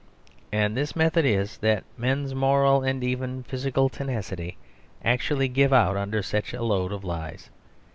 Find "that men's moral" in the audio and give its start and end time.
1.59-2.81